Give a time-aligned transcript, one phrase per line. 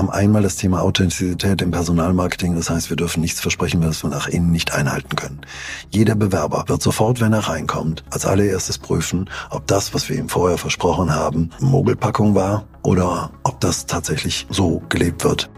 [0.00, 2.56] haben einmal das Thema Authentizität im Personalmarketing.
[2.56, 5.42] Das heißt, wir dürfen nichts versprechen, was wir nach innen nicht einhalten können.
[5.90, 10.30] Jeder Bewerber wird sofort, wenn er reinkommt, als allererstes prüfen, ob das, was wir ihm
[10.30, 15.50] vorher versprochen haben, Mogelpackung war oder ob das tatsächlich so gelebt wird.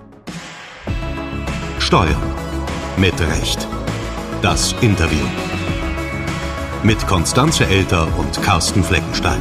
[1.79, 2.16] Steuern.
[2.96, 3.68] Mit Recht.
[4.43, 5.24] Das Interview.
[6.82, 9.40] Mit Konstanze Elter und Carsten Fleckenstein.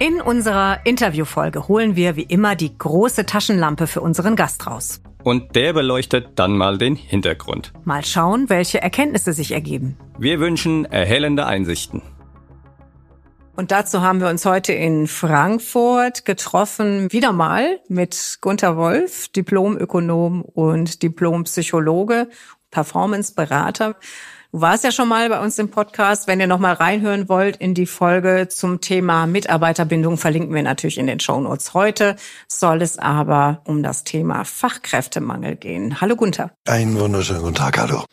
[0.00, 5.00] In unserer Interviewfolge holen wir wie immer die große Taschenlampe für unseren Gast raus.
[5.24, 7.72] Und der beleuchtet dann mal den Hintergrund.
[7.82, 9.98] Mal schauen, welche Erkenntnisse sich ergeben.
[10.16, 12.02] Wir wünschen erhellende Einsichten.
[13.56, 20.42] Und dazu haben wir uns heute in Frankfurt getroffen, wieder mal mit Gunther Wolf, Diplomökonom
[20.42, 22.28] und Diplompsychologe,
[22.70, 23.96] Performanceberater.
[24.50, 26.26] Du warst ja schon mal bei uns im Podcast.
[26.26, 30.96] Wenn ihr noch mal reinhören wollt in die Folge zum Thema Mitarbeiterbindung, verlinken wir natürlich
[30.96, 31.74] in den Show Notes.
[31.74, 32.16] Heute
[32.48, 36.00] soll es aber um das Thema Fachkräftemangel gehen.
[36.00, 36.50] Hallo Gunther.
[36.66, 38.04] Einen wunderschönen guten Tag, hallo.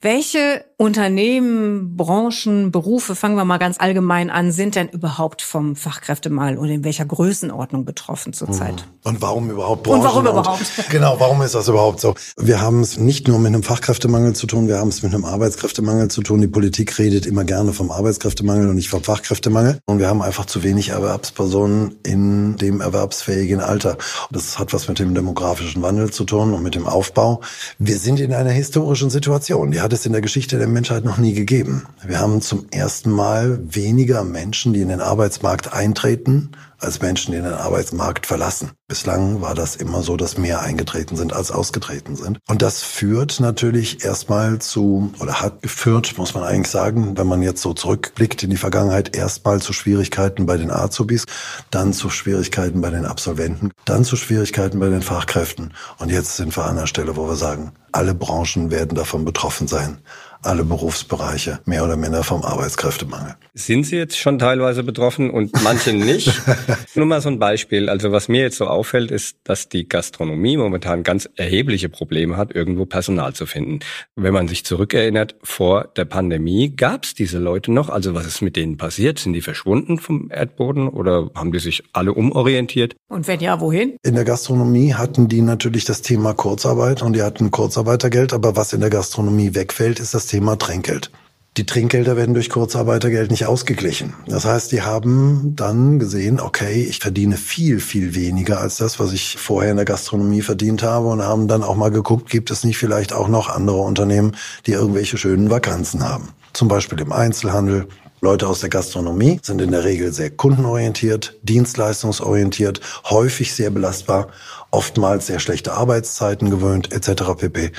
[0.00, 6.58] Welche Unternehmen, Branchen, Berufe, fangen wir mal ganz allgemein an, sind denn überhaupt vom Fachkräftemangel
[6.58, 8.86] und in welcher Größenordnung betroffen zurzeit?
[9.02, 10.00] Und warum überhaupt Branchen?
[10.00, 10.66] Und warum überhaupt?
[10.90, 12.14] Genau, warum ist das überhaupt so?
[12.36, 15.24] Wir haben es nicht nur mit einem Fachkräftemangel zu tun, wir haben es mit einem
[15.24, 16.40] Arbeitskräftemangel zu tun.
[16.42, 19.78] Die Politik redet immer gerne vom Arbeitskräftemangel und nicht vom Fachkräftemangel.
[19.86, 23.96] Und wir haben einfach zu wenig Erwerbspersonen in dem erwerbsfähigen Alter.
[24.30, 27.40] Das hat was mit dem demografischen Wandel zu tun und mit dem Aufbau.
[27.78, 29.70] Wir sind in einer historischen Situation.
[29.70, 31.86] Die hat es in der Geschichte der Menschheit noch nie gegeben.
[32.04, 37.40] Wir haben zum ersten Mal weniger Menschen, die in den Arbeitsmarkt eintreten, als Menschen, die
[37.40, 38.72] den Arbeitsmarkt verlassen.
[38.88, 42.38] Bislang war das immer so, dass mehr eingetreten sind als ausgetreten sind.
[42.46, 47.42] Und das führt natürlich erstmal zu, oder hat geführt, muss man eigentlich sagen, wenn man
[47.42, 51.24] jetzt so zurückblickt in die Vergangenheit, erstmal zu Schwierigkeiten bei den Azubis,
[51.70, 55.74] dann zu Schwierigkeiten bei den Absolventen, dann zu Schwierigkeiten bei den Fachkräften.
[55.98, 59.68] Und jetzt sind wir an der Stelle, wo wir sagen, alle Branchen werden davon betroffen
[59.68, 59.98] sein
[60.46, 63.34] alle Berufsbereiche mehr oder minder vom Arbeitskräftemangel.
[63.54, 66.30] Sind Sie jetzt schon teilweise betroffen und manche nicht?
[66.94, 67.88] Nur mal so ein Beispiel.
[67.88, 72.54] Also was mir jetzt so auffällt, ist, dass die Gastronomie momentan ganz erhebliche Probleme hat,
[72.54, 73.80] irgendwo Personal zu finden.
[74.14, 77.88] Wenn man sich zurückerinnert, vor der Pandemie gab es diese Leute noch.
[77.88, 79.18] Also was ist mit denen passiert?
[79.18, 82.94] Sind die verschwunden vom Erdboden oder haben die sich alle umorientiert?
[83.08, 83.96] Und wenn ja, wohin?
[84.02, 88.32] In der Gastronomie hatten die natürlich das Thema Kurzarbeit und die hatten Kurzarbeitergeld.
[88.32, 91.10] Aber was in der Gastronomie wegfällt, ist das Thema Thema Trinkgeld.
[91.56, 94.12] Die Trinkgelder werden durch Kurzarbeitergeld nicht ausgeglichen.
[94.26, 99.14] Das heißt, die haben dann gesehen, okay, ich verdiene viel, viel weniger als das, was
[99.14, 102.64] ich vorher in der Gastronomie verdient habe und haben dann auch mal geguckt, gibt es
[102.64, 104.36] nicht vielleicht auch noch andere Unternehmen,
[104.66, 106.28] die irgendwelche schönen Vakanzen haben.
[106.52, 107.88] Zum Beispiel im Einzelhandel.
[108.20, 114.28] Leute aus der Gastronomie sind in der Regel sehr kundenorientiert, dienstleistungsorientiert, häufig sehr belastbar
[114.70, 117.22] oftmals sehr schlechte Arbeitszeiten gewöhnt etc.
[117.38, 117.72] pp.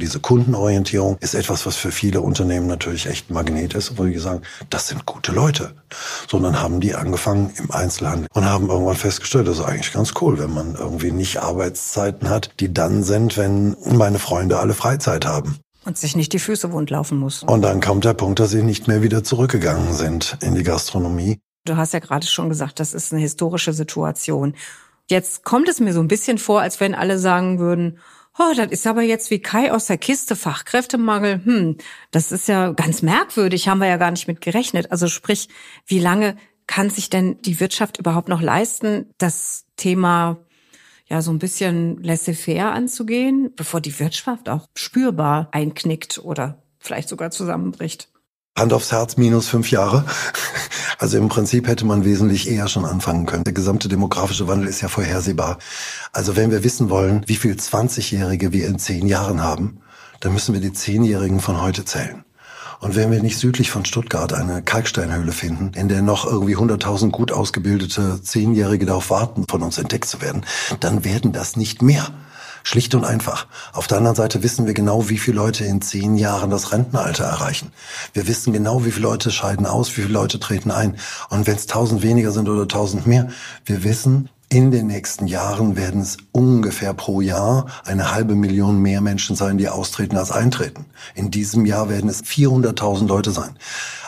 [0.00, 4.18] Diese Kundenorientierung ist etwas, was für viele Unternehmen natürlich echt ein Magnet ist, wo die
[4.18, 5.72] sagen, das sind gute Leute.
[6.30, 10.12] So, dann haben die angefangen im Einzelhandel und haben irgendwann festgestellt, das ist eigentlich ganz
[10.20, 15.24] cool, wenn man irgendwie nicht Arbeitszeiten hat, die dann sind, wenn meine Freunde alle Freizeit
[15.24, 15.58] haben.
[15.84, 17.42] Und sich nicht die Füße wund laufen muss.
[17.42, 21.40] Und dann kommt der Punkt, dass sie nicht mehr wieder zurückgegangen sind in die Gastronomie.
[21.64, 24.54] Du hast ja gerade schon gesagt, das ist eine historische Situation.
[25.08, 27.98] Jetzt kommt es mir so ein bisschen vor, als wenn alle sagen würden,
[28.38, 31.44] oh, das ist aber jetzt wie Kai aus der Kiste, Fachkräftemangel.
[31.44, 31.76] Hm,
[32.10, 34.90] das ist ja ganz merkwürdig, haben wir ja gar nicht mit gerechnet.
[34.90, 35.48] Also sprich,
[35.86, 40.38] wie lange kann sich denn die Wirtschaft überhaupt noch leisten, das Thema
[41.12, 47.30] ja so ein bisschen laissez-faire anzugehen, bevor die Wirtschaft auch spürbar einknickt oder vielleicht sogar
[47.30, 48.08] zusammenbricht?
[48.58, 50.04] Hand aufs Herz, minus fünf Jahre.
[50.98, 53.42] Also im Prinzip hätte man wesentlich eher schon anfangen können.
[53.42, 55.58] Der gesamte demografische Wandel ist ja vorhersehbar.
[56.12, 59.80] Also wenn wir wissen wollen, wie viel 20-Jährige wir in zehn Jahren haben,
[60.20, 62.24] dann müssen wir die Zehnjährigen von heute zählen.
[62.82, 67.10] Und wenn wir nicht südlich von Stuttgart eine Kalksteinhöhle finden, in der noch irgendwie 100.000
[67.10, 70.44] gut ausgebildete Zehnjährige darauf warten, von uns entdeckt zu werden,
[70.80, 72.08] dann werden das nicht mehr.
[72.64, 73.46] Schlicht und einfach.
[73.72, 77.22] Auf der anderen Seite wissen wir genau, wie viele Leute in zehn Jahren das Rentenalter
[77.22, 77.70] erreichen.
[78.14, 80.96] Wir wissen genau, wie viele Leute scheiden aus, wie viele Leute treten ein.
[81.30, 83.28] Und wenn es tausend weniger sind oder tausend mehr,
[83.64, 89.00] wir wissen, in den nächsten Jahren werden es ungefähr pro Jahr eine halbe Million mehr
[89.00, 90.86] Menschen sein, die austreten als eintreten.
[91.14, 93.58] In diesem Jahr werden es 400.000 Leute sein.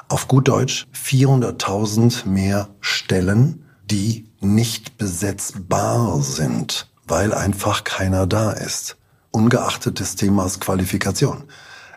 [0.09, 8.97] Auf gut Deutsch 400.000 mehr Stellen, die nicht besetzbar sind weil einfach keiner da ist.
[9.31, 11.45] Ungeachtet des Themas Qualifikation.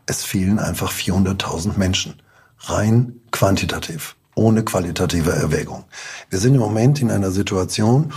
[0.05, 2.21] Es fehlen einfach 400.000 Menschen.
[2.59, 5.83] Rein quantitativ, ohne qualitative Erwägung.
[6.29, 8.13] Wir sind im Moment in einer Situation,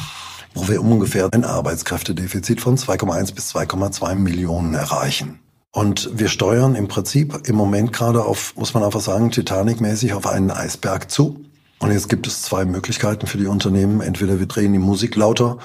[0.54, 5.40] wo wir ungefähr ein Arbeitskräftedefizit von 2,1 bis 2,2 Millionen erreichen.
[5.72, 10.26] Und wir steuern im Prinzip im Moment gerade auf, muss man einfach sagen, Titanic-mäßig auf
[10.26, 11.44] einen Eisberg zu.
[11.78, 14.00] Und jetzt gibt es zwei Möglichkeiten für die Unternehmen.
[14.00, 15.58] Entweder wir drehen die Musik lauter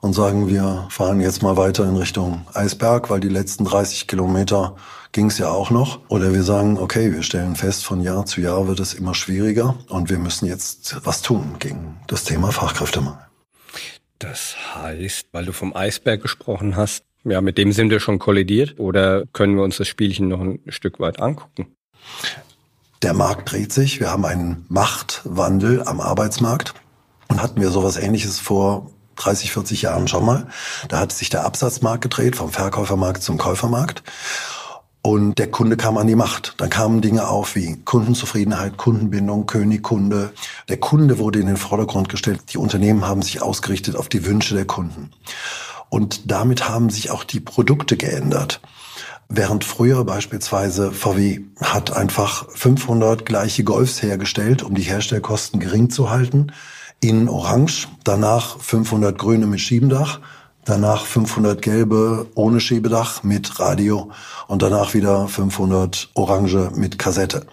[0.00, 4.74] und sagen, wir fahren jetzt mal weiter in Richtung Eisberg, weil die letzten 30 Kilometer
[5.14, 6.00] ging es ja auch noch.
[6.08, 9.78] Oder wir sagen, okay, wir stellen fest, von Jahr zu Jahr wird es immer schwieriger
[9.88, 13.20] und wir müssen jetzt was tun gegen das Thema Fachkräftemangel.
[14.18, 18.78] Das heißt, weil du vom Eisberg gesprochen hast, ja, mit dem sind wir schon kollidiert
[18.78, 21.68] oder können wir uns das Spielchen noch ein Stück weit angucken?
[23.02, 24.00] Der Markt dreht sich.
[24.00, 26.74] Wir haben einen Machtwandel am Arbeitsmarkt.
[27.28, 30.46] Und hatten wir sowas ähnliches vor 30, 40 Jahren schon mal.
[30.88, 34.02] Da hat sich der Absatzmarkt gedreht, vom Verkäufermarkt zum Käufermarkt.
[35.06, 36.54] Und der Kunde kam an die Macht.
[36.56, 40.32] Dann kamen Dinge auf wie Kundenzufriedenheit, Kundenbindung, Königkunde.
[40.70, 42.40] Der Kunde wurde in den Vordergrund gestellt.
[42.54, 45.10] Die Unternehmen haben sich ausgerichtet auf die Wünsche der Kunden.
[45.90, 48.62] Und damit haben sich auch die Produkte geändert.
[49.28, 56.08] Während früher beispielsweise VW hat einfach 500 gleiche Golfs hergestellt, um die Herstellkosten gering zu
[56.08, 56.46] halten,
[57.00, 60.20] in Orange, danach 500 grüne mit Schiebendach,
[60.64, 64.10] danach 500 gelbe ohne Schiebedach mit Radio
[64.46, 67.46] und danach wieder 500 orange mit Kassette.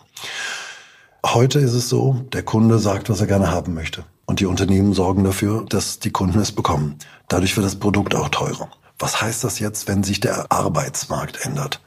[1.25, 4.03] Heute ist es so, der Kunde sagt, was er gerne haben möchte.
[4.25, 6.97] Und die Unternehmen sorgen dafür, dass die Kunden es bekommen.
[7.27, 8.69] Dadurch wird das Produkt auch teurer.
[8.97, 11.81] Was heißt das jetzt, wenn sich der Arbeitsmarkt ändert?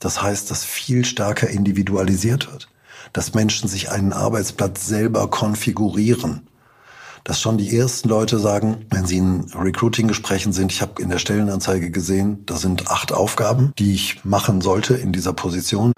[0.00, 2.68] Das heißt, dass viel stärker individualisiert wird.
[3.12, 6.48] Dass Menschen sich einen Arbeitsplatz selber konfigurieren
[7.24, 11.18] dass schon die ersten Leute sagen, wenn sie in Recruiting-Gesprächen sind, ich habe in der
[11.18, 15.92] Stellenanzeige gesehen, da sind acht Aufgaben, die ich machen sollte in dieser Position.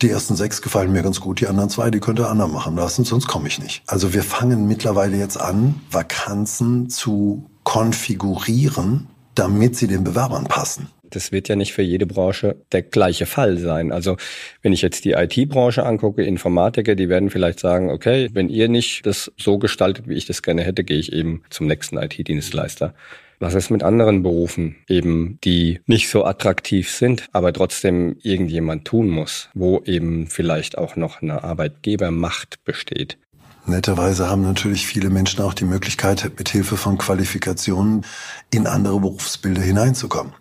[0.00, 3.04] Die ersten sechs gefallen mir ganz gut, die anderen zwei, die könnte einer machen lassen,
[3.04, 3.82] sonst komme ich nicht.
[3.86, 11.32] Also wir fangen mittlerweile jetzt an, Vakanzen zu konfigurieren, damit sie den Bewerbern passen das
[11.32, 13.92] wird ja nicht für jede Branche der gleiche Fall sein.
[13.92, 14.16] Also
[14.62, 19.06] wenn ich jetzt die IT-Branche angucke, Informatiker, die werden vielleicht sagen, okay, wenn ihr nicht
[19.06, 22.94] das so gestaltet, wie ich das gerne hätte, gehe ich eben zum nächsten IT-Dienstleister.
[23.38, 29.08] Was ist mit anderen Berufen eben, die nicht so attraktiv sind, aber trotzdem irgendjemand tun
[29.08, 33.18] muss, wo eben vielleicht auch noch eine Arbeitgebermacht besteht?
[33.66, 38.04] Netterweise haben natürlich viele Menschen auch die Möglichkeit, mit Hilfe von Qualifikationen
[38.52, 40.32] in andere Berufsbilder hineinzukommen.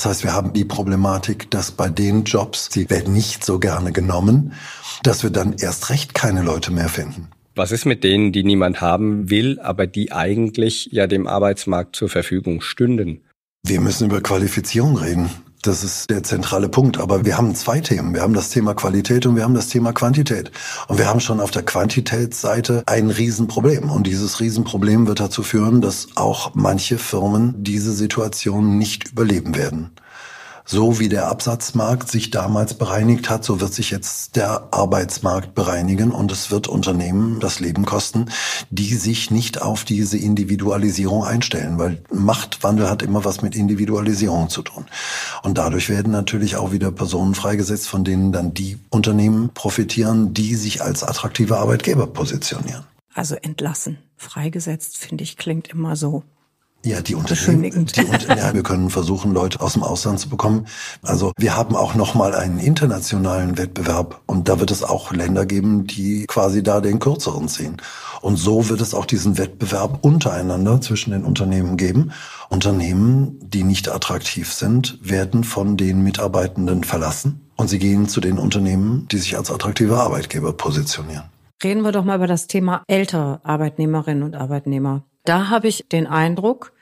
[0.00, 3.92] Das heißt, wir haben die Problematik, dass bei den Jobs, die werden nicht so gerne
[3.92, 4.54] genommen,
[5.02, 7.28] dass wir dann erst recht keine Leute mehr finden.
[7.54, 12.08] Was ist mit denen, die niemand haben will, aber die eigentlich ja dem Arbeitsmarkt zur
[12.08, 13.20] Verfügung stünden?
[13.62, 15.28] Wir müssen über Qualifizierung reden.
[15.62, 16.98] Das ist der zentrale Punkt.
[16.98, 18.14] Aber wir haben zwei Themen.
[18.14, 20.50] Wir haben das Thema Qualität und wir haben das Thema Quantität.
[20.88, 23.90] Und wir haben schon auf der Quantitätsseite ein Riesenproblem.
[23.90, 29.90] Und dieses Riesenproblem wird dazu führen, dass auch manche Firmen diese Situation nicht überleben werden.
[30.72, 36.12] So wie der Absatzmarkt sich damals bereinigt hat, so wird sich jetzt der Arbeitsmarkt bereinigen
[36.12, 38.26] und es wird Unternehmen das Leben kosten,
[38.70, 44.62] die sich nicht auf diese Individualisierung einstellen, weil Machtwandel hat immer was mit Individualisierung zu
[44.62, 44.86] tun.
[45.42, 50.54] Und dadurch werden natürlich auch wieder Personen freigesetzt, von denen dann die Unternehmen profitieren, die
[50.54, 52.84] sich als attraktive Arbeitgeber positionieren.
[53.12, 56.22] Also entlassen, freigesetzt, finde ich, klingt immer so
[56.84, 60.66] ja, die Unternehmen, die, ja, wir können versuchen, Leute aus dem Ausland zu bekommen.
[61.02, 65.86] Also wir haben auch nochmal einen internationalen Wettbewerb und da wird es auch Länder geben,
[65.86, 67.76] die quasi da den kürzeren ziehen.
[68.22, 72.12] Und so wird es auch diesen Wettbewerb untereinander zwischen den Unternehmen geben.
[72.48, 78.38] Unternehmen, die nicht attraktiv sind, werden von den Mitarbeitenden verlassen und sie gehen zu den
[78.38, 81.24] Unternehmen, die sich als attraktive Arbeitgeber positionieren.
[81.62, 85.02] Reden wir doch mal über das Thema ältere Arbeitnehmerinnen und Arbeitnehmer.
[85.24, 86.72] Da habe ich den Eindruck,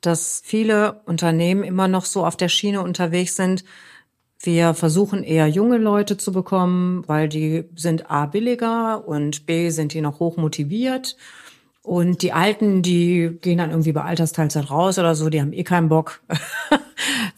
[0.00, 3.64] dass viele Unternehmen immer noch so auf der Schiene unterwegs sind.
[4.40, 9.94] Wir versuchen eher junge Leute zu bekommen, weil die sind A billiger und B sind
[9.94, 11.16] die noch hoch motiviert
[11.84, 15.64] und die Alten, die gehen dann irgendwie bei Altersteilzeit raus oder so, die haben eh
[15.64, 16.22] keinen Bock.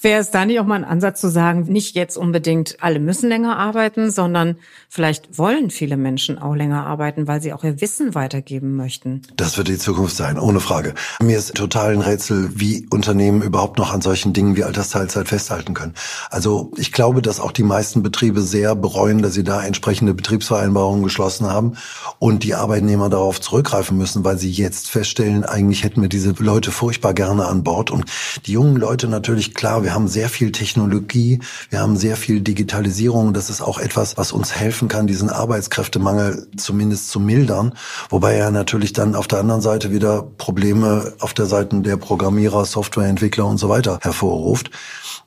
[0.00, 3.28] Wäre es da nicht auch mal ein Ansatz zu sagen, nicht jetzt unbedingt alle müssen
[3.28, 4.56] länger arbeiten, sondern
[4.88, 9.22] vielleicht wollen viele Menschen auch länger arbeiten, weil sie auch ihr Wissen weitergeben möchten?
[9.36, 10.94] Das wird die Zukunft sein, ohne Frage.
[11.20, 15.74] Mir ist total ein Rätsel, wie Unternehmen überhaupt noch an solchen Dingen wie Altersteilzeit festhalten
[15.74, 15.94] können.
[16.30, 21.02] Also ich glaube, dass auch die meisten Betriebe sehr bereuen, dass sie da entsprechende Betriebsvereinbarungen
[21.02, 21.76] geschlossen haben
[22.18, 26.70] und die Arbeitnehmer darauf zurückgreifen müssen, weil sie jetzt feststellen, eigentlich hätten wir diese Leute
[26.70, 28.04] furchtbar gerne an Bord und
[28.46, 32.40] die jungen Leute natürlich klar klar, wir haben sehr viel Technologie, wir haben sehr viel
[32.40, 33.32] Digitalisierung.
[33.32, 37.74] Das ist auch etwas, was uns helfen kann, diesen Arbeitskräftemangel zumindest zu mildern.
[38.10, 42.64] Wobei er natürlich dann auf der anderen Seite wieder Probleme auf der Seite der Programmierer,
[42.64, 44.70] Softwareentwickler und so weiter hervorruft.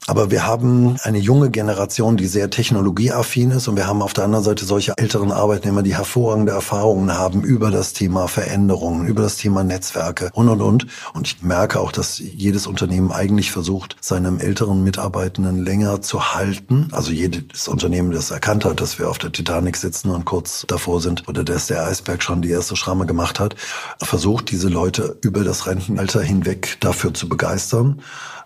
[0.07, 4.23] Aber wir haben eine junge Generation, die sehr technologieaffin ist und wir haben auf der
[4.23, 9.37] anderen Seite solche älteren Arbeitnehmer, die hervorragende Erfahrungen haben über das Thema Veränderungen, über das
[9.37, 10.87] Thema Netzwerke und, und, und.
[11.13, 16.89] Und ich merke auch, dass jedes Unternehmen eigentlich versucht, seinem älteren Mitarbeitenden länger zu halten.
[16.91, 20.99] Also jedes Unternehmen, das erkannt hat, dass wir auf der Titanic sitzen und kurz davor
[20.99, 23.55] sind oder dass der Eisberg schon die erste Schramme gemacht hat,
[24.01, 28.01] versucht, diese Leute über das Rentenalter hinweg dafür zu begeistern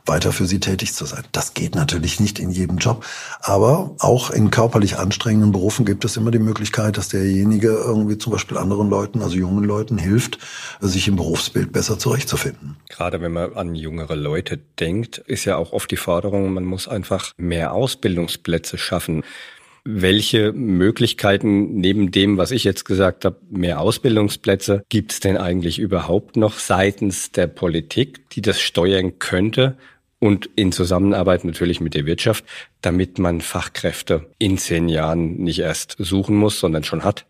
[0.05, 1.23] weiter für sie tätig zu sein.
[1.31, 3.05] Das geht natürlich nicht in jedem Job,
[3.41, 8.33] aber auch in körperlich anstrengenden Berufen gibt es immer die Möglichkeit, dass derjenige irgendwie zum
[8.33, 10.39] Beispiel anderen Leuten, also jungen Leuten hilft,
[10.81, 12.77] sich im Berufsbild besser zurechtzufinden.
[12.89, 16.87] Gerade wenn man an jüngere Leute denkt, ist ja auch oft die Forderung, man muss
[16.87, 19.23] einfach mehr Ausbildungsplätze schaffen.
[19.85, 25.77] Welche Möglichkeiten neben dem, was ich jetzt gesagt habe, mehr Ausbildungsplätze, gibt es denn eigentlich
[25.77, 29.77] überhaupt noch seitens der Politik, die das steuern könnte,
[30.23, 32.45] und in Zusammenarbeit natürlich mit der Wirtschaft,
[32.79, 37.25] damit man Fachkräfte in zehn Jahren nicht erst suchen muss, sondern schon hat?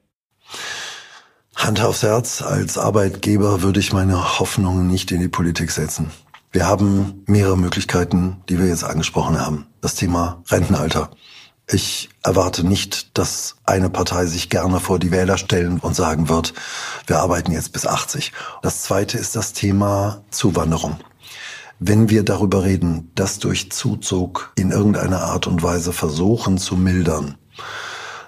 [1.56, 6.12] Hand aufs Herz, als Arbeitgeber würde ich meine Hoffnungen nicht in die Politik setzen.
[6.52, 9.66] Wir haben mehrere Möglichkeiten, die wir jetzt angesprochen haben.
[9.82, 11.10] Das Thema Rentenalter.
[11.68, 16.54] Ich erwarte nicht, dass eine Partei sich gerne vor die Wähler stellen und sagen wird,
[17.08, 18.34] wir arbeiten jetzt bis 80.
[18.62, 21.00] Das zweite ist das Thema Zuwanderung.
[21.86, 27.36] Wenn wir darüber reden, dass durch Zuzug in irgendeiner Art und Weise versuchen zu mildern,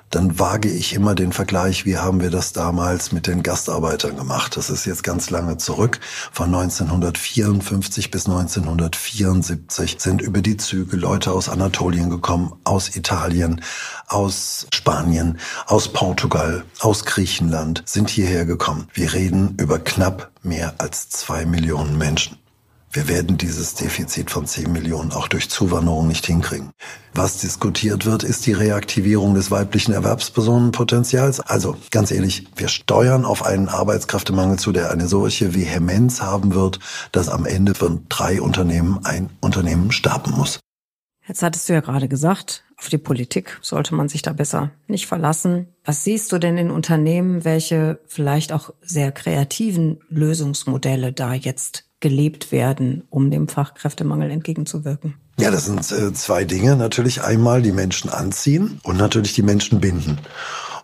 [0.10, 4.58] dann wage ich immer den Vergleich, wie haben wir das damals mit den Gastarbeitern gemacht.
[4.58, 6.02] Das ist jetzt ganz lange zurück.
[6.34, 13.62] Von 1954 bis 1974 sind über die Züge Leute aus Anatolien gekommen, aus Italien,
[14.08, 18.90] aus Spanien, aus Portugal, aus Griechenland, sind hierher gekommen.
[18.94, 22.38] Wir reden über knapp mehr als zwei Millionen Menschen.
[22.96, 26.72] Wir werden dieses Defizit von 10 Millionen auch durch Zuwanderung nicht hinkriegen.
[27.14, 31.42] Was diskutiert wird, ist die Reaktivierung des weiblichen Erwerbspersonenpotenzials.
[31.42, 36.80] Also ganz ehrlich, wir steuern auf einen Arbeitskräftemangel zu, der eine solche Vehemenz haben wird,
[37.12, 40.62] dass am Ende von drei Unternehmen ein Unternehmen starben muss.
[41.28, 45.08] Jetzt hattest du ja gerade gesagt, auf die Politik sollte man sich da besser nicht
[45.08, 45.68] verlassen.
[45.84, 52.52] Was siehst du denn in Unternehmen, welche vielleicht auch sehr kreativen Lösungsmodelle da jetzt gelebt
[52.52, 55.16] werden, um dem Fachkräftemangel entgegenzuwirken?
[55.40, 56.76] Ja, das sind äh, zwei Dinge.
[56.76, 60.20] Natürlich einmal die Menschen anziehen und natürlich die Menschen binden.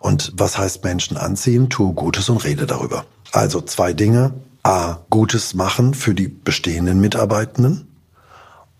[0.00, 1.70] Und was heißt Menschen anziehen?
[1.70, 3.04] Tue Gutes und rede darüber.
[3.30, 4.34] Also zwei Dinge.
[4.64, 7.86] A, Gutes machen für die bestehenden Mitarbeitenden.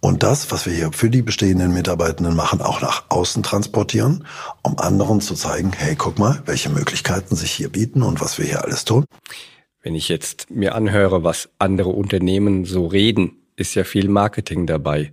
[0.01, 4.27] Und das, was wir hier für die bestehenden Mitarbeitenden machen, auch nach außen transportieren,
[4.63, 8.47] um anderen zu zeigen, hey, guck mal, welche Möglichkeiten sich hier bieten und was wir
[8.47, 9.05] hier alles tun.
[9.83, 15.13] Wenn ich jetzt mir anhöre, was andere Unternehmen so reden, ist ja viel Marketing dabei.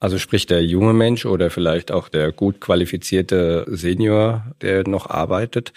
[0.00, 5.72] Also sprich der junge Mensch oder vielleicht auch der gut qualifizierte Senior, der noch arbeitet,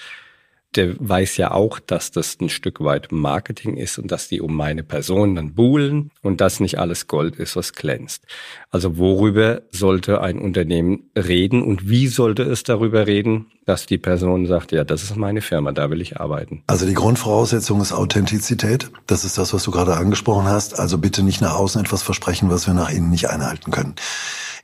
[0.75, 4.55] der weiß ja auch, dass das ein Stück weit Marketing ist und dass die um
[4.55, 8.23] meine Person dann buhlen und dass nicht alles Gold ist, was glänzt.
[8.69, 14.47] Also worüber sollte ein Unternehmen reden und wie sollte es darüber reden, dass die Person
[14.47, 16.63] sagt, ja, das ist meine Firma, da will ich arbeiten?
[16.67, 18.89] Also die Grundvoraussetzung ist Authentizität.
[19.07, 20.79] Das ist das, was du gerade angesprochen hast.
[20.79, 23.95] Also bitte nicht nach außen etwas versprechen, was wir nach innen nicht einhalten können.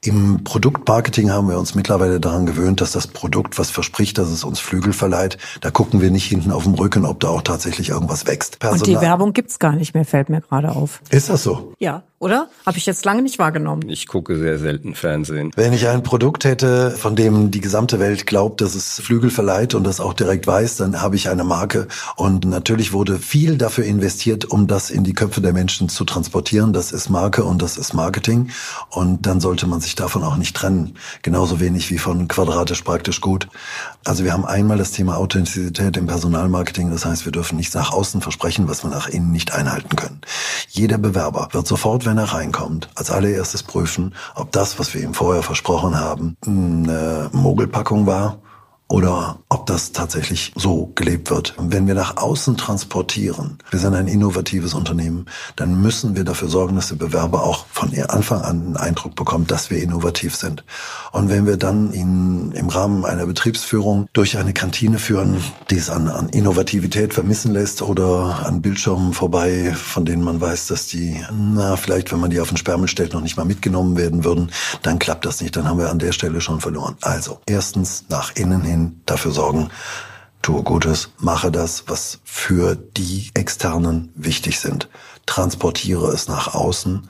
[0.08, 4.46] Im Produktmarketing haben wir uns mittlerweile daran gewöhnt, dass das Produkt, was verspricht, dass es
[4.46, 7.90] uns Flügel verleiht, da gucken wir nicht hinten auf dem Rücken, ob da auch tatsächlich
[7.90, 8.60] irgendwas wächst.
[8.60, 11.02] Personal Und die Werbung gibt's gar nicht mehr, fällt mir gerade auf.
[11.10, 11.74] Ist das so?
[11.80, 12.50] Ja, oder?
[12.66, 13.90] Habe ich jetzt lange nicht wahrgenommen.
[13.90, 15.52] Ich gucke sehr selten Fernsehen.
[15.56, 19.76] Wenn ich ein Produkt hätte, von dem die gesamte Welt glaubt, dass es Flügel verleiht
[19.76, 21.88] und das auch direkt weiß, dann habe ich eine Marke.
[22.16, 26.74] Und natürlich wurde viel dafür investiert, um das in die Köpfe der Menschen zu transportieren.
[26.74, 28.50] Das ist Marke und das ist Marketing.
[28.90, 30.96] Und dann sollte man sich davon auch nicht trennen.
[31.22, 33.48] Genauso wenig wie von quadratisch praktisch gut.
[34.06, 36.92] Also wir haben einmal das Thema Authentizität im Personalmarketing.
[36.92, 40.22] Das heißt, wir dürfen nicht nach außen versprechen, was wir nach innen nicht einhalten können.
[40.70, 45.14] Jeder Bewerber wird sofort wenn er reinkommt, als allererstes prüfen, ob das, was wir ihm
[45.14, 48.40] vorher versprochen haben, eine Mogelpackung war
[48.90, 51.56] oder ob das tatsächlich so gelebt wird.
[51.58, 55.26] wenn wir nach außen transportieren, wir sind ein innovatives Unternehmen,
[55.56, 59.52] dann müssen wir dafür sorgen, dass der Bewerber auch von Anfang an einen Eindruck bekommt,
[59.52, 60.64] dass wir innovativ sind.
[61.12, 65.90] Und wenn wir dann ihn im Rahmen einer Betriebsführung durch eine Kantine führen, die es
[65.90, 71.22] an, an Innovativität vermissen lässt oder an Bildschirmen vorbei, von denen man weiß, dass die,
[71.32, 74.52] na, vielleicht, wenn man die auf den Sperrmüll stellt, noch nicht mal mitgenommen werden würden,
[74.82, 75.56] dann klappt das nicht.
[75.56, 76.96] Dann haben wir an der Stelle schon verloren.
[77.02, 79.70] Also, erstens nach innen hin hin dafür sorgen,
[80.42, 84.90] tue Gutes, mache das, was für die Externen wichtig sind.
[85.26, 87.10] Transportiere es nach außen,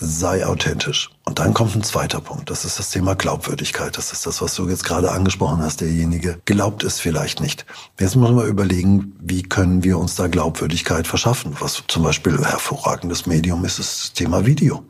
[0.00, 1.10] sei authentisch.
[1.24, 2.50] Und dann kommt ein zweiter Punkt.
[2.50, 3.96] Das ist das Thema Glaubwürdigkeit.
[3.98, 5.80] Das ist das, was du jetzt gerade angesprochen hast.
[5.80, 7.66] Derjenige glaubt es vielleicht nicht.
[7.98, 11.56] Jetzt müssen wir überlegen, wie können wir uns da Glaubwürdigkeit verschaffen?
[11.60, 14.84] Was zum Beispiel ein hervorragendes Medium ist, ist das Thema Video.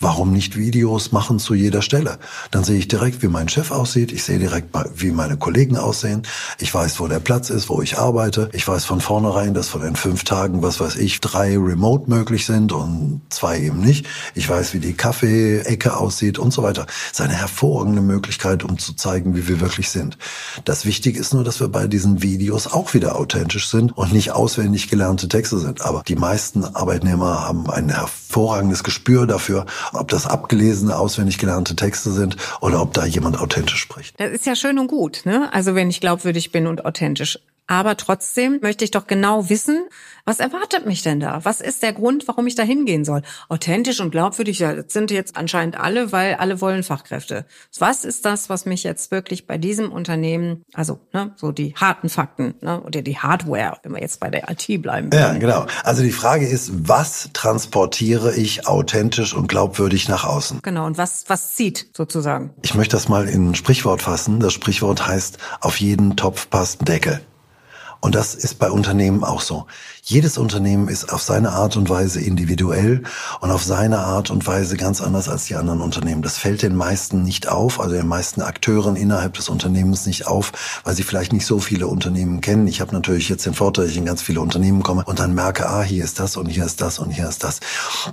[0.00, 2.18] Warum nicht Videos machen zu jeder Stelle?
[2.50, 4.12] Dann sehe ich direkt, wie mein Chef aussieht.
[4.12, 6.22] Ich sehe direkt, wie meine Kollegen aussehen.
[6.58, 8.50] Ich weiß, wo der Platz ist, wo ich arbeite.
[8.52, 12.44] Ich weiß von vornherein, dass von den fünf Tagen, was weiß ich, drei remote möglich
[12.44, 14.06] sind und zwei eben nicht.
[14.34, 16.86] Ich weiß, wie die Kaffeeecke aussieht und so weiter.
[16.86, 20.18] Das ist eine hervorragende Möglichkeit, um zu zeigen, wie wir wirklich sind.
[20.64, 24.32] Das Wichtige ist nur, dass wir bei diesen Videos auch wieder authentisch sind und nicht
[24.32, 25.82] auswendig gelernte Texte sind.
[25.82, 32.12] Aber die meisten Arbeitnehmer haben ein hervorragendes Gespür dafür, ob das abgelesene, auswendig gelernte Texte
[32.12, 34.18] sind oder ob da jemand authentisch spricht.
[34.18, 35.52] Das ist ja schön und gut, ne?
[35.52, 37.38] Also wenn ich glaubwürdig bin und authentisch.
[37.66, 39.86] Aber trotzdem möchte ich doch genau wissen,
[40.26, 41.44] was erwartet mich denn da?
[41.44, 43.22] Was ist der Grund, warum ich da hingehen soll?
[43.48, 47.46] Authentisch und glaubwürdig das sind jetzt anscheinend alle, weil alle wollen Fachkräfte.
[47.78, 52.08] Was ist das, was mich jetzt wirklich bei diesem Unternehmen, also ne, so die harten
[52.08, 55.10] Fakten ne, oder die Hardware, wenn wir jetzt bei der IT bleiben.
[55.12, 55.66] Ja, genau.
[55.82, 60.60] Also die Frage ist, was transportiere ich authentisch und glaubwürdig nach außen?
[60.62, 60.86] Genau.
[60.86, 62.50] Und was was zieht sozusagen?
[62.62, 64.40] Ich möchte das mal in ein Sprichwort fassen.
[64.40, 67.20] Das Sprichwort heißt: Auf jeden Topf passt ein Deckel.
[68.04, 69.64] Und das ist bei Unternehmen auch so.
[70.02, 73.02] Jedes Unternehmen ist auf seine Art und Weise individuell
[73.40, 76.20] und auf seine Art und Weise ganz anders als die anderen Unternehmen.
[76.20, 80.52] Das fällt den meisten nicht auf, also den meisten Akteuren innerhalb des Unternehmens nicht auf,
[80.84, 82.68] weil sie vielleicht nicht so viele Unternehmen kennen.
[82.68, 85.66] Ich habe natürlich jetzt den Vorteil, ich in ganz viele Unternehmen komme und dann merke,
[85.66, 87.60] ah, hier ist das und hier ist das und hier ist das.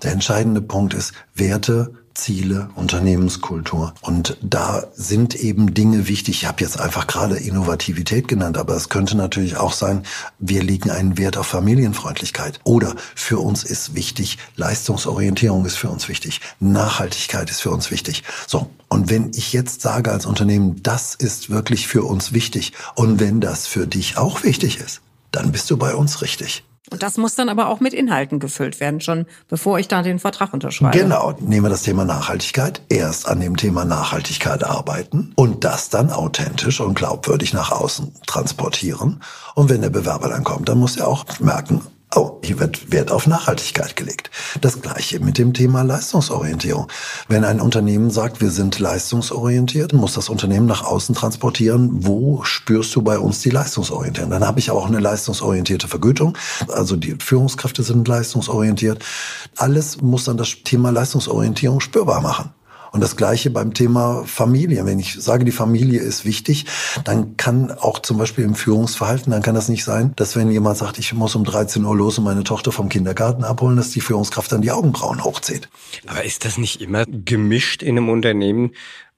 [0.03, 3.93] Der entscheidende Punkt ist Werte, Ziele, Unternehmenskultur.
[4.01, 6.43] Und da sind eben Dinge wichtig.
[6.43, 10.03] Ich habe jetzt einfach gerade Innovativität genannt, aber es könnte natürlich auch sein,
[10.39, 12.59] wir legen einen Wert auf Familienfreundlichkeit.
[12.63, 18.24] Oder für uns ist wichtig, Leistungsorientierung ist für uns wichtig, Nachhaltigkeit ist für uns wichtig.
[18.47, 23.19] So, und wenn ich jetzt sage als Unternehmen, das ist wirklich für uns wichtig und
[23.19, 26.63] wenn das für dich auch wichtig ist, dann bist du bei uns richtig.
[26.89, 30.17] Und das muss dann aber auch mit Inhalten gefüllt werden, schon bevor ich da den
[30.17, 30.98] Vertrag unterschreibe.
[30.98, 31.33] Genau.
[31.39, 32.81] Nehmen wir das Thema Nachhaltigkeit.
[32.89, 39.22] Erst an dem Thema Nachhaltigkeit arbeiten und das dann authentisch und glaubwürdig nach außen transportieren.
[39.53, 41.81] Und wenn der Bewerber dann kommt, dann muss er auch merken,
[42.13, 44.31] Oh, hier wird Wert auf Nachhaltigkeit gelegt.
[44.59, 46.87] Das gleiche mit dem Thema Leistungsorientierung.
[47.29, 52.93] Wenn ein Unternehmen sagt, wir sind leistungsorientiert, muss das Unternehmen nach außen transportieren, wo spürst
[52.97, 54.29] du bei uns die Leistungsorientierung?
[54.29, 56.37] Dann habe ich auch eine leistungsorientierte Vergütung.
[56.67, 59.05] Also die Führungskräfte sind leistungsorientiert.
[59.55, 62.50] Alles muss dann das Thema Leistungsorientierung spürbar machen.
[62.91, 64.85] Und das Gleiche beim Thema Familie.
[64.85, 66.65] Wenn ich sage, die Familie ist wichtig,
[67.05, 70.77] dann kann auch zum Beispiel im Führungsverhalten, dann kann das nicht sein, dass wenn jemand
[70.77, 74.01] sagt, ich muss um 13 Uhr los und meine Tochter vom Kindergarten abholen, dass die
[74.01, 75.69] Führungskraft dann die Augenbrauen hochzieht.
[76.05, 78.71] Aber ist das nicht immer gemischt in einem Unternehmen?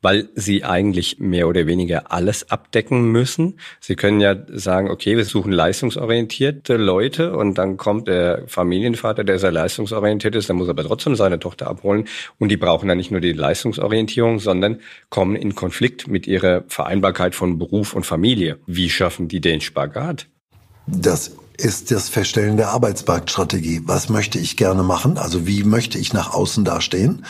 [0.03, 3.59] Weil sie eigentlich mehr oder weniger alles abdecken müssen.
[3.79, 9.39] Sie können ja sagen, okay, wir suchen leistungsorientierte Leute und dann kommt der Familienvater, der
[9.39, 13.11] sehr leistungsorientiert ist, der muss aber trotzdem seine Tochter abholen und die brauchen dann nicht
[13.11, 18.59] nur die Leistungsorientierung, sondern kommen in Konflikt mit ihrer Vereinbarkeit von Beruf und Familie.
[18.67, 20.27] Wie schaffen die den Spagat?
[20.85, 23.83] Das ist das Feststellen der Arbeitsmarktstrategie.
[23.85, 25.17] Was möchte ich gerne machen?
[25.17, 27.25] Also wie möchte ich nach außen dastehen?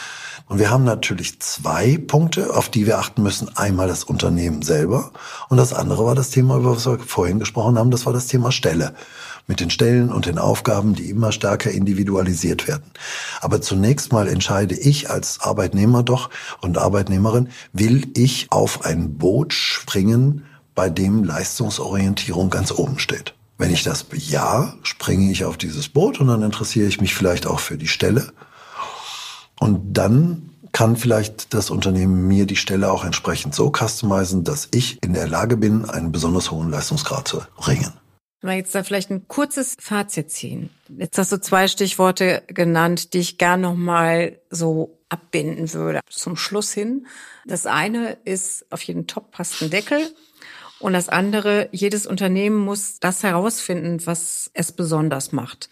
[0.47, 3.56] Und wir haben natürlich zwei Punkte, auf die wir achten müssen.
[3.56, 5.12] Einmal das Unternehmen selber
[5.49, 8.27] und das andere war das Thema, über was wir vorhin gesprochen haben, das war das
[8.27, 8.93] Thema Stelle.
[9.45, 12.91] Mit den Stellen und den Aufgaben, die immer stärker individualisiert werden.
[13.41, 16.29] Aber zunächst mal entscheide ich als Arbeitnehmer doch
[16.62, 23.34] und Arbeitnehmerin, will ich auf ein Boot springen, bei dem Leistungsorientierung ganz oben steht.
[23.58, 27.45] Wenn ich das bejahe, springe ich auf dieses Boot und dann interessiere ich mich vielleicht
[27.45, 28.32] auch für die Stelle
[29.60, 34.98] und dann kann vielleicht das Unternehmen mir die Stelle auch entsprechend so customizen, dass ich
[35.04, 37.94] in der Lage bin, einen besonders hohen Leistungsgrad zu bringen.
[38.42, 40.70] Wir jetzt da vielleicht ein kurzes Fazit ziehen.
[40.98, 46.74] Jetzt hast du zwei Stichworte genannt, die ich gern nochmal so abbinden würde zum Schluss
[46.74, 47.08] hin.
[47.46, 50.13] Das eine ist auf jeden Top passt ein Deckel
[50.80, 55.70] Und das andere, jedes Unternehmen muss das herausfinden, was es besonders macht.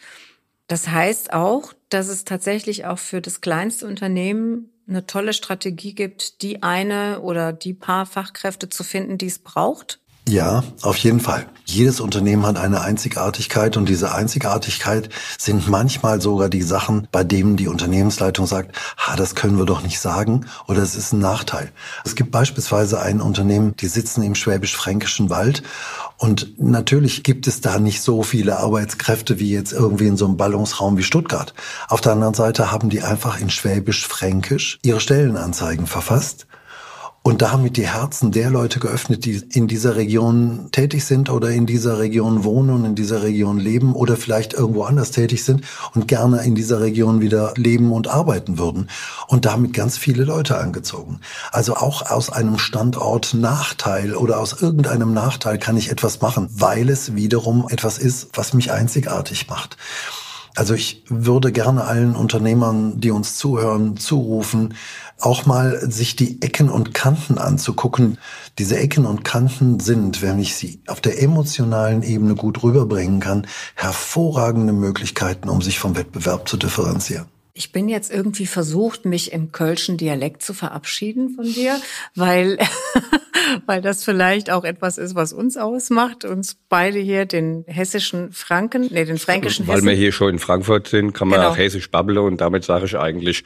[0.68, 6.42] Das heißt auch, dass es tatsächlich auch für das kleinste Unternehmen eine tolle Strategie gibt,
[6.42, 11.46] die eine oder die paar Fachkräfte zu finden, die es braucht ja, auf jeden Fall.
[11.66, 17.58] Jedes Unternehmen hat eine Einzigartigkeit und diese Einzigartigkeit sind manchmal sogar die Sachen, bei denen
[17.58, 21.74] die Unternehmensleitung sagt, ha, das können wir doch nicht sagen oder es ist ein Nachteil.
[22.06, 25.64] Es gibt beispielsweise ein Unternehmen, die sitzen im schwäbisch-fränkischen Wald
[26.16, 30.38] und natürlich gibt es da nicht so viele Arbeitskräfte wie jetzt irgendwie in so einem
[30.38, 31.54] Ballungsraum wie Stuttgart.
[31.90, 36.48] Auf der anderen Seite haben die einfach in schwäbisch-fränkisch ihre Stellenanzeigen verfasst
[37.24, 41.68] und damit die Herzen der Leute geöffnet, die in dieser Region tätig sind oder in
[41.68, 46.08] dieser Region wohnen und in dieser Region leben oder vielleicht irgendwo anders tätig sind und
[46.08, 48.90] gerne in dieser Region wieder leben und arbeiten würden.
[49.28, 51.20] Und damit ganz viele Leute angezogen.
[51.52, 56.90] Also auch aus einem Standort Nachteil oder aus irgendeinem Nachteil kann ich etwas machen, weil
[56.90, 59.78] es wiederum etwas ist, was mich einzigartig macht.
[60.56, 64.74] Also ich würde gerne allen Unternehmern, die uns zuhören, zurufen,
[65.20, 68.18] auch mal sich die Ecken und Kanten anzugucken.
[68.58, 73.48] Diese Ecken und Kanten sind, wenn ich sie auf der emotionalen Ebene gut rüberbringen kann,
[73.76, 77.28] hervorragende Möglichkeiten, um sich vom Wettbewerb zu differenzieren.
[77.54, 81.80] Ich bin jetzt irgendwie versucht, mich im kölschen Dialekt zu verabschieden von dir,
[82.16, 82.58] weil,
[83.66, 88.88] weil das vielleicht auch etwas ist, was uns ausmacht, uns beide hier den hessischen Franken,
[88.92, 89.88] nee, den fränkischen Weil Hessen.
[89.88, 91.52] wir hier schon in Frankfurt sind, kann man Genau.
[91.52, 93.44] auch hessisch babbeln und damit sage ich eigentlich,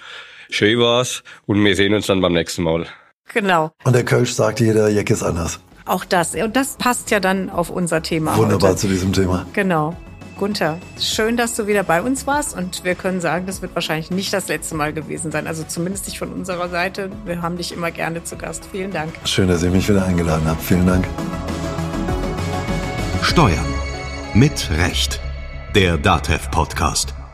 [0.50, 2.86] schön war's und wir sehen uns dann beim nächsten Mal.
[3.34, 3.72] Genau.
[3.84, 5.60] Und der Kölsch sagt, jeder Jack ist anders.
[5.86, 6.36] Auch das.
[6.36, 8.82] Und das passt ja dann auf unser Thema Wunderbar heute.
[8.82, 9.46] zu diesem Thema.
[9.54, 9.96] Genau.
[10.38, 14.12] Gunther, schön, dass du wieder bei uns warst und wir können sagen, das wird wahrscheinlich
[14.12, 15.48] nicht das letzte Mal gewesen sein.
[15.48, 17.10] Also zumindest nicht von unserer Seite.
[17.26, 18.68] Wir haben dich immer gerne zu Gast.
[18.72, 19.14] Vielen Dank.
[19.24, 20.62] Schön, dass ihr mich wieder eingeladen habt.
[20.62, 21.08] Vielen Dank.
[23.22, 23.66] Steuern
[24.34, 25.22] mit Recht.
[25.74, 27.25] Der DATEV Podcast.